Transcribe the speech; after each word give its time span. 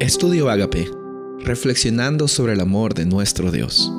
Estudio 0.00 0.48
Agape, 0.48 0.88
reflexionando 1.44 2.26
sobre 2.26 2.54
el 2.54 2.60
amor 2.60 2.94
de 2.94 3.04
nuestro 3.04 3.52
Dios. 3.52 3.92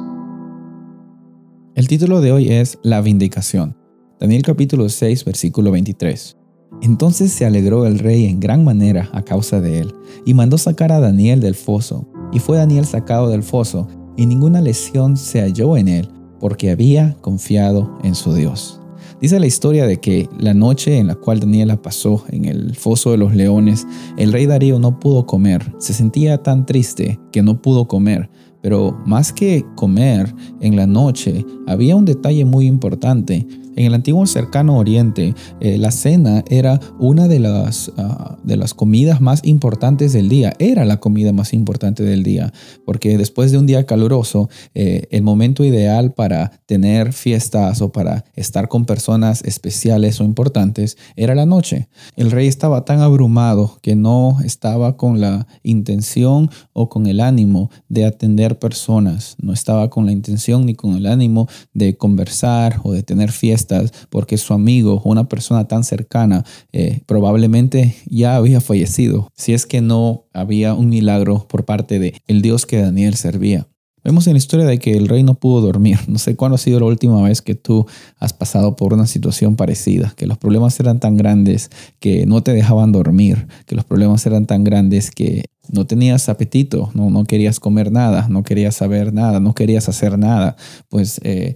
El 1.76 1.88
título 1.88 2.22
de 2.22 2.32
hoy 2.32 2.50
es 2.50 2.80
La 2.82 3.02
vindicación. 3.02 3.78
Daniel 4.20 4.42
capítulo 4.42 4.90
6, 4.90 5.24
versículo 5.26 5.70
23. 5.70 6.38
Entonces 6.82 7.32
se 7.32 7.46
alegró 7.46 7.86
el 7.86 8.00
rey 8.00 8.26
en 8.26 8.40
gran 8.40 8.64
manera 8.64 9.12
a 9.14 9.22
causa 9.22 9.62
de 9.62 9.78
él, 9.78 9.94
y 10.26 10.34
mandó 10.34 10.58
sacar 10.58 10.92
a 10.92 11.00
Daniel 11.00 11.40
del 11.40 11.54
foso. 11.54 12.10
Y 12.34 12.40
fue 12.40 12.58
Daniel 12.58 12.86
sacado 12.86 13.30
del 13.30 13.44
foso, 13.44 13.88
y 14.18 14.26
ninguna 14.26 14.60
lesión 14.60 15.18
se 15.18 15.42
halló 15.42 15.78
en 15.78 15.88
él, 15.88 16.10
porque 16.40 16.72
había 16.72 17.16
confiado 17.22 18.00
en 18.04 18.16
su 18.16 18.34
Dios. 18.34 18.81
Dice 19.22 19.40
la 19.40 19.46
historia 19.46 19.86
de 19.86 19.98
que 19.98 20.28
la 20.40 20.56
noche 20.56 20.98
en 20.98 21.06
la 21.06 21.14
cual 21.14 21.40
Daniela 21.40 21.80
pasó 21.80 22.26
en 22.30 22.46
el 22.46 22.76
foso 22.76 23.12
de 23.12 23.18
los 23.18 23.36
leones, 23.36 23.86
el 24.18 24.34
rey 24.34 24.48
Darío 24.48 24.80
no 24.80 25.00
pudo 25.00 25.28
comer. 25.28 25.64
Se 25.78 25.94
sentía 25.94 26.42
tan 26.42 26.66
triste 26.66 27.20
que 27.32 27.44
no 27.44 27.62
pudo 27.62 27.88
comer. 27.88 28.32
Pero 28.64 28.98
más 29.06 29.32
que 29.32 29.64
comer 29.76 30.34
en 30.60 30.76
la 30.76 30.88
noche, 30.88 31.46
había 31.68 31.96
un 31.96 32.06
detalle 32.06 32.46
muy 32.46 32.66
importante 32.66 33.48
en 33.76 33.86
el 33.86 33.94
antiguo 33.94 34.26
cercano 34.26 34.78
oriente, 34.78 35.34
eh, 35.60 35.78
la 35.78 35.92
cena 35.92 36.44
era 36.50 36.80
una 37.00 37.28
de 37.28 37.40
las, 37.40 37.92
ah, 37.98 38.38
de 38.44 38.58
las 38.58 38.74
comidas 38.74 39.22
más 39.22 39.42
importantes 39.46 40.14
del 40.14 40.30
día. 40.30 40.54
Era 40.60 40.86
la 40.86 41.00
comida 41.00 41.32
más 41.32 41.54
importante 41.54 42.04
del 42.04 42.24
día, 42.24 42.52
porque 42.86 43.18
después 43.18 43.52
de 43.52 43.58
un 43.58 43.66
día 43.66 43.86
caluroso, 43.86 44.50
eh, 44.74 45.08
el 45.12 45.24
momento 45.24 45.64
ideal 45.64 46.14
para 46.14 46.52
tener 46.66 47.14
fiestas 47.14 47.82
o 47.82 47.92
para 47.92 48.26
estar 48.36 48.68
con 48.68 48.86
personas 48.86 49.44
especiales 49.44 50.20
o 50.20 50.24
importantes 50.24 50.98
era 51.16 51.36
la 51.36 51.46
noche. 51.46 51.88
El 52.16 52.32
rey 52.32 52.48
estaba 52.48 52.86
tan 52.86 53.00
abrumado 53.00 53.78
que 53.82 53.96
no 53.96 54.38
estaba 54.44 54.98
con 54.98 55.22
la 55.22 55.48
intención 55.64 56.50
o 56.74 56.90
con 56.90 57.08
el 57.08 57.20
ánimo 57.20 57.70
de 57.88 58.06
atender 58.06 58.60
personas. 58.60 59.36
No 59.42 59.54
estaba 59.54 59.90
con 59.90 60.06
la 60.06 60.12
intención 60.12 60.66
ni 60.66 60.76
con 60.76 60.96
el 60.96 61.06
ánimo 61.06 61.48
de 61.74 61.98
conversar 61.98 62.80
o 62.84 62.92
de 62.92 63.04
tener 63.04 63.32
fiestas 63.32 63.61
porque 64.10 64.38
su 64.38 64.54
amigo, 64.54 65.02
una 65.06 65.28
persona 65.28 65.68
tan 65.68 65.84
cercana, 65.84 66.44
eh, 66.72 67.02
probablemente 67.06 67.96
ya 68.06 68.36
había 68.36 68.62
fallecido, 68.62 69.30
si 69.36 69.54
es 69.54 69.66
que 69.66 69.82
no 69.82 70.26
había 70.34 70.74
un 70.74 70.90
milagro 70.90 71.48
por 71.48 71.66
parte 71.66 72.00
de 72.00 72.22
el 72.28 72.42
Dios 72.42 72.66
que 72.66 72.82
Daniel 72.82 73.16
servía. 73.16 73.68
Vemos 74.04 74.26
en 74.26 74.34
la 74.34 74.40
historia 74.40 74.66
de 74.66 74.80
que 74.80 74.94
el 74.94 75.08
rey 75.08 75.22
no 75.22 75.36
pudo 75.36 75.62
dormir. 75.62 76.00
No 76.08 76.18
sé 76.18 76.36
cuándo 76.36 76.56
ha 76.56 76.58
sido 76.58 76.80
la 76.80 76.88
última 76.88 77.22
vez 77.22 77.42
que 77.42 77.56
tú 77.56 77.86
has 78.18 78.34
pasado 78.34 78.76
por 78.76 78.94
una 78.94 79.08
situación 79.08 79.56
parecida, 79.56 80.14
que 80.18 80.26
los 80.26 80.38
problemas 80.38 80.80
eran 80.80 81.00
tan 81.00 81.18
grandes 81.18 81.70
que 82.00 82.26
no 82.26 82.42
te 82.42 82.52
dejaban 82.52 82.92
dormir, 82.92 83.48
que 83.66 83.76
los 83.76 83.86
problemas 83.86 84.26
eran 84.26 84.46
tan 84.46 84.64
grandes 84.64 85.12
que 85.12 85.46
no 85.70 85.86
tenías 85.86 86.28
apetito, 86.28 86.90
no, 86.94 87.10
no 87.10 87.24
querías 87.26 87.60
comer 87.60 87.92
nada, 87.92 88.28
no 88.30 88.44
querías 88.44 88.76
saber 88.76 89.14
nada, 89.14 89.40
no 89.40 89.54
querías 89.54 89.88
hacer 89.88 90.18
nada. 90.18 90.56
Pues 90.90 91.22
eh, 91.24 91.56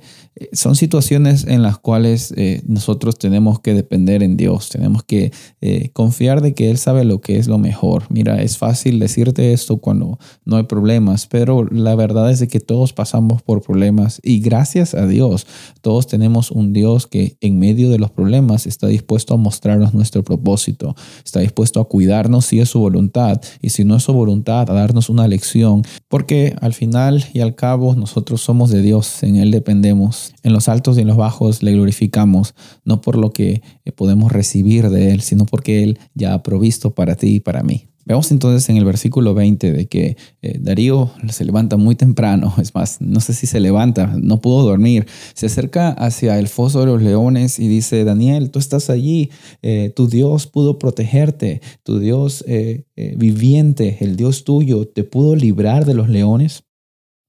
son 0.52 0.76
situaciones 0.76 1.46
en 1.48 1.62
las 1.62 1.78
cuales 1.78 2.34
eh, 2.36 2.62
nosotros 2.68 3.18
tenemos 3.18 3.60
que 3.60 3.74
depender 3.74 4.22
en 4.22 4.38
Dios, 4.38 4.70
tenemos 4.70 5.04
que 5.04 5.32
eh, 5.62 5.90
confiar 5.94 6.42
de 6.42 6.54
que 6.54 6.70
Él 6.70 6.78
sabe 6.78 7.04
lo 7.04 7.22
que 7.22 7.38
es 7.38 7.48
lo 7.48 7.58
mejor. 7.58 8.04
Mira, 8.10 8.42
es 8.42 8.58
fácil 8.58 9.00
decirte 9.00 9.54
esto 9.54 9.78
cuando 9.78 10.20
no 10.46 10.58
hay 10.58 10.64
problemas, 10.64 11.28
pero 11.28 11.66
la 11.66 11.96
verdad 11.96 12.30
es 12.32 12.40
de 12.40 12.48
que 12.48 12.60
todos 12.60 12.94
pasamos 12.94 13.42
por 13.42 13.62
problemas 13.62 14.20
y 14.24 14.40
gracias 14.40 14.94
a 14.94 15.08
Dios, 15.08 15.48
todos 15.82 16.08
tenemos 16.08 16.52
un 16.52 16.74
Dios 16.74 17.08
que 17.08 17.38
en 17.42 17.60
medio 17.60 17.90
de 17.90 18.00
los 18.00 18.12
problemas 18.12 18.68
está 18.68 18.88
dispuesto 18.88 19.34
a 19.34 19.38
mostrarnos 19.38 19.94
nuestro 19.94 20.24
propósito, 20.24 20.96
está 21.24 21.40
dispuesto 21.40 21.80
a 21.80 21.88
cuidarnos 21.88 22.46
si 22.46 22.60
es 22.60 22.70
su 22.70 22.80
voluntad 22.80 23.42
y 23.62 23.70
si 23.70 23.84
no 23.84 23.95
su 24.00 24.14
voluntad, 24.14 24.70
a 24.70 24.74
darnos 24.74 25.10
una 25.10 25.28
lección, 25.28 25.84
porque 26.08 26.56
al 26.62 26.74
final 26.74 27.26
y 27.34 27.40
al 27.40 27.56
cabo 27.56 27.96
nosotros 27.96 28.42
somos 28.42 28.70
de 28.70 28.82
Dios, 28.82 29.24
en 29.24 29.36
Él 29.36 29.52
dependemos. 29.52 30.34
En 30.44 30.54
los 30.54 30.70
altos 30.70 30.98
y 30.98 31.02
en 31.02 31.08
los 31.08 31.18
bajos 31.18 31.64
le 31.64 31.74
glorificamos, 31.74 32.56
no 32.84 33.02
por 33.02 33.18
lo 33.18 33.32
que 33.32 33.62
podemos 33.96 34.32
recibir 34.32 34.90
de 34.90 35.12
Él, 35.12 35.22
sino 35.22 35.46
porque 35.46 35.84
Él 35.84 36.00
ya 36.14 36.34
ha 36.34 36.44
provisto 36.44 36.94
para 36.94 37.16
ti 37.16 37.36
y 37.36 37.40
para 37.40 37.64
mí. 37.64 37.88
Vemos 38.06 38.32
entonces 38.32 38.70
en 38.70 38.78
el 38.78 38.86
versículo 38.86 39.34
20 39.34 39.72
de 39.74 39.88
que 39.88 40.16
eh, 40.44 40.60
Darío 40.62 41.12
se 41.28 41.44
levanta 41.44 41.76
muy 41.76 41.96
temprano, 41.96 42.54
es 42.62 42.76
más, 42.76 43.02
no 43.02 43.20
sé 43.20 43.34
si 43.34 43.48
se 43.48 43.60
levanta, 43.60 44.16
no 44.22 44.42
pudo 44.42 44.64
dormir, 44.64 45.08
se 45.34 45.48
acerca 45.48 45.90
hacia 45.90 46.38
el 46.38 46.48
foso 46.48 46.82
de 46.82 46.86
los 46.86 47.02
leones 47.02 47.58
y 47.60 47.68
dice, 47.68 48.04
Daniel, 48.04 48.52
tú 48.52 48.60
estás 48.60 48.92
allí, 48.92 49.32
eh, 49.64 49.92
tu 49.96 50.08
Dios 50.08 50.46
pudo 50.46 50.78
protegerte, 50.78 51.62
tu 51.82 52.00
Dios 52.00 52.44
eh, 52.48 52.86
viviente, 53.18 53.98
el 54.02 54.16
Dios 54.16 54.44
tuyo, 54.44 54.88
te 54.88 55.04
pudo 55.04 55.36
librar 55.36 55.86
de 55.86 55.96
los 55.96 56.08
leones. 56.08 56.64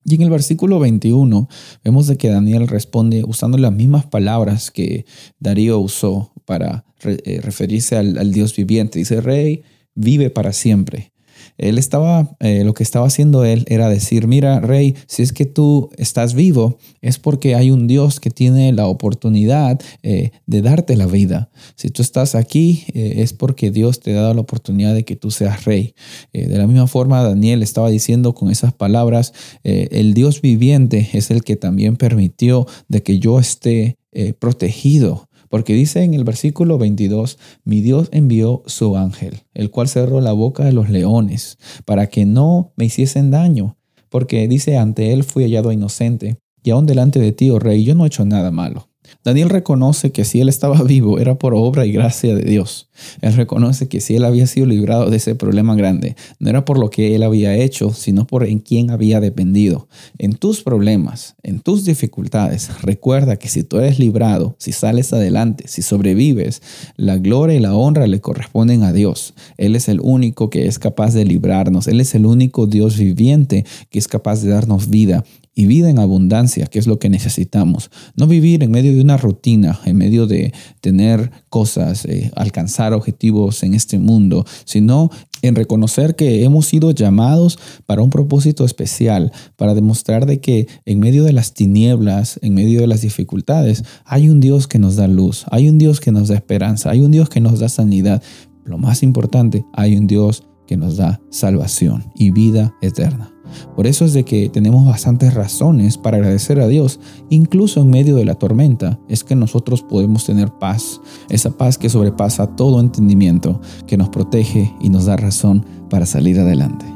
Y 0.04 0.14
en 0.14 0.22
el 0.22 0.30
versículo 0.30 0.78
21 0.78 1.48
vemos 1.82 2.06
de 2.06 2.16
que 2.16 2.28
Daniel 2.28 2.68
responde 2.68 3.24
usando 3.26 3.58
las 3.58 3.72
mismas 3.72 4.06
palabras 4.06 4.70
que 4.70 5.04
Darío 5.40 5.80
usó 5.80 6.32
para 6.44 6.84
referirse 7.00 7.96
al, 7.96 8.16
al 8.18 8.32
Dios 8.32 8.54
viviente. 8.54 9.00
Dice, 9.00 9.20
Rey, 9.20 9.64
vive 9.96 10.30
para 10.30 10.52
siempre. 10.52 11.12
Él 11.58 11.78
estaba, 11.78 12.36
eh, 12.40 12.64
lo 12.64 12.74
que 12.74 12.82
estaba 12.82 13.06
haciendo 13.06 13.44
él 13.44 13.64
era 13.68 13.88
decir, 13.88 14.26
mira, 14.26 14.60
rey, 14.60 14.94
si 15.06 15.22
es 15.22 15.32
que 15.32 15.46
tú 15.46 15.90
estás 15.96 16.34
vivo, 16.34 16.78
es 17.00 17.18
porque 17.18 17.54
hay 17.54 17.70
un 17.70 17.86
Dios 17.86 18.20
que 18.20 18.30
tiene 18.30 18.72
la 18.72 18.86
oportunidad 18.86 19.80
eh, 20.02 20.30
de 20.46 20.62
darte 20.62 20.96
la 20.96 21.06
vida. 21.06 21.50
Si 21.74 21.88
tú 21.90 22.02
estás 22.02 22.34
aquí, 22.34 22.84
eh, 22.92 23.14
es 23.18 23.32
porque 23.32 23.70
Dios 23.70 24.00
te 24.00 24.16
ha 24.16 24.20
dado 24.20 24.34
la 24.34 24.40
oportunidad 24.40 24.94
de 24.94 25.04
que 25.04 25.16
tú 25.16 25.30
seas 25.30 25.64
rey. 25.64 25.94
de 26.32 26.58
la 26.58 26.66
misma 26.66 26.86
forma, 26.86 27.22
Daniel 27.22 27.62
estaba 27.62 27.88
diciendo 27.88 28.34
con 28.34 28.50
esas 28.50 28.72
palabras, 28.72 29.32
el 29.62 30.14
Dios 30.14 30.40
viviente 30.40 31.08
es 31.12 31.30
el 31.30 31.42
que 31.42 31.56
también 31.56 31.96
permitió 31.96 32.66
de 32.88 33.02
que 33.02 33.18
yo 33.18 33.38
esté 33.38 33.98
protegido 34.38 35.28
porque 35.56 35.72
dice 35.72 36.02
en 36.02 36.12
el 36.12 36.22
versículo 36.22 36.76
22, 36.76 37.38
mi 37.64 37.80
Dios 37.80 38.10
envió 38.12 38.62
su 38.66 38.94
ángel, 38.94 39.40
el 39.54 39.70
cual 39.70 39.88
cerró 39.88 40.20
la 40.20 40.32
boca 40.32 40.66
de 40.66 40.72
los 40.72 40.90
leones, 40.90 41.56
para 41.86 42.08
que 42.08 42.26
no 42.26 42.74
me 42.76 42.84
hiciesen 42.84 43.30
daño, 43.30 43.78
porque 44.10 44.48
dice, 44.48 44.76
ante 44.76 45.14
él 45.14 45.24
fui 45.24 45.44
hallado 45.44 45.72
inocente, 45.72 46.36
y 46.62 46.72
aún 46.72 46.84
delante 46.84 47.20
de 47.20 47.32
ti, 47.32 47.48
oh 47.48 47.58
rey, 47.58 47.84
yo 47.84 47.94
no 47.94 48.04
he 48.04 48.08
hecho 48.08 48.26
nada 48.26 48.50
malo. 48.50 48.90
Daniel 49.24 49.50
reconoce 49.50 50.12
que 50.12 50.24
si 50.24 50.40
él 50.40 50.48
estaba 50.48 50.82
vivo 50.84 51.18
era 51.18 51.36
por 51.36 51.54
obra 51.54 51.86
y 51.86 51.92
gracia 51.92 52.34
de 52.34 52.42
Dios. 52.42 52.88
Él 53.20 53.34
reconoce 53.34 53.88
que 53.88 54.00
si 54.00 54.16
él 54.16 54.24
había 54.24 54.46
sido 54.46 54.66
librado 54.66 55.10
de 55.10 55.16
ese 55.16 55.34
problema 55.34 55.74
grande, 55.74 56.16
no 56.38 56.48
era 56.48 56.64
por 56.64 56.78
lo 56.78 56.90
que 56.90 57.14
él 57.14 57.22
había 57.22 57.54
hecho, 57.54 57.92
sino 57.92 58.26
por 58.26 58.44
en 58.44 58.58
quién 58.60 58.90
había 58.90 59.20
dependido. 59.20 59.88
En 60.18 60.34
tus 60.34 60.62
problemas, 60.62 61.36
en 61.42 61.60
tus 61.60 61.84
dificultades, 61.84 62.70
recuerda 62.82 63.36
que 63.36 63.48
si 63.48 63.64
tú 63.64 63.78
eres 63.78 63.98
librado, 63.98 64.56
si 64.58 64.72
sales 64.72 65.12
adelante, 65.12 65.64
si 65.68 65.82
sobrevives, 65.82 66.62
la 66.96 67.18
gloria 67.18 67.56
y 67.56 67.60
la 67.60 67.74
honra 67.74 68.06
le 68.06 68.20
corresponden 68.20 68.82
a 68.82 68.92
Dios. 68.92 69.34
Él 69.56 69.76
es 69.76 69.88
el 69.88 70.00
único 70.00 70.50
que 70.50 70.66
es 70.66 70.78
capaz 70.78 71.14
de 71.14 71.24
librarnos. 71.24 71.88
Él 71.88 72.00
es 72.00 72.14
el 72.14 72.26
único 72.26 72.66
Dios 72.66 72.96
viviente 72.98 73.64
que 73.90 73.98
es 73.98 74.08
capaz 74.08 74.42
de 74.42 74.50
darnos 74.50 74.88
vida 74.88 75.24
y 75.58 75.64
vida 75.64 75.88
en 75.88 75.98
abundancia, 75.98 76.66
que 76.66 76.78
es 76.78 76.86
lo 76.86 76.98
que 76.98 77.08
necesitamos. 77.08 77.90
No 78.14 78.26
vivir 78.26 78.62
en 78.62 78.70
medio 78.70 78.92
de 78.92 79.00
una 79.00 79.16
rutina, 79.16 79.80
en 79.86 79.96
medio 79.96 80.26
de 80.26 80.52
tener 80.82 81.32
cosas, 81.48 82.04
eh, 82.04 82.30
alcanzar 82.36 82.92
objetivos 82.92 83.62
en 83.62 83.72
este 83.72 83.98
mundo, 83.98 84.44
sino 84.66 85.10
en 85.40 85.54
reconocer 85.54 86.14
que 86.14 86.44
hemos 86.44 86.66
sido 86.66 86.90
llamados 86.90 87.58
para 87.86 88.02
un 88.02 88.10
propósito 88.10 88.66
especial, 88.66 89.32
para 89.56 89.74
demostrar 89.74 90.26
de 90.26 90.40
que 90.40 90.68
en 90.84 91.00
medio 91.00 91.24
de 91.24 91.32
las 91.32 91.54
tinieblas, 91.54 92.38
en 92.42 92.52
medio 92.52 92.82
de 92.82 92.86
las 92.86 93.00
dificultades, 93.00 93.82
hay 94.04 94.28
un 94.28 94.40
Dios 94.40 94.66
que 94.66 94.78
nos 94.78 94.96
da 94.96 95.08
luz, 95.08 95.46
hay 95.50 95.70
un 95.70 95.78
Dios 95.78 96.00
que 96.00 96.12
nos 96.12 96.28
da 96.28 96.34
esperanza, 96.34 96.90
hay 96.90 97.00
un 97.00 97.10
Dios 97.10 97.30
que 97.30 97.40
nos 97.40 97.60
da 97.60 97.70
sanidad. 97.70 98.22
Lo 98.66 98.76
más 98.76 99.02
importante, 99.02 99.64
hay 99.72 99.96
un 99.96 100.06
Dios 100.06 100.42
que 100.66 100.76
nos 100.76 100.98
da 100.98 101.18
salvación 101.30 102.04
y 102.14 102.30
vida 102.30 102.74
eterna. 102.82 103.35
Por 103.74 103.86
eso 103.86 104.04
es 104.04 104.12
de 104.12 104.24
que 104.24 104.48
tenemos 104.48 104.86
bastantes 104.86 105.34
razones 105.34 105.98
para 105.98 106.16
agradecer 106.16 106.60
a 106.60 106.68
Dios, 106.68 107.00
incluso 107.30 107.80
en 107.80 107.90
medio 107.90 108.16
de 108.16 108.24
la 108.24 108.34
tormenta, 108.34 108.98
es 109.08 109.24
que 109.24 109.34
nosotros 109.34 109.82
podemos 109.82 110.24
tener 110.24 110.50
paz, 110.50 111.00
esa 111.28 111.50
paz 111.50 111.78
que 111.78 111.88
sobrepasa 111.88 112.56
todo 112.56 112.80
entendimiento, 112.80 113.60
que 113.86 113.96
nos 113.96 114.08
protege 114.08 114.72
y 114.80 114.88
nos 114.88 115.06
da 115.06 115.16
razón 115.16 115.64
para 115.90 116.06
salir 116.06 116.38
adelante. 116.38 116.86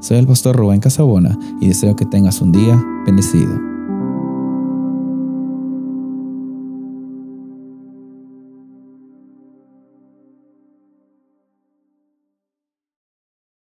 Soy 0.00 0.18
el 0.18 0.26
pastor 0.26 0.56
Rubén 0.56 0.80
Casabona 0.80 1.38
y 1.60 1.68
deseo 1.68 1.96
que 1.96 2.06
tengas 2.06 2.40
un 2.40 2.52
día 2.52 2.82
bendecido. 3.06 3.75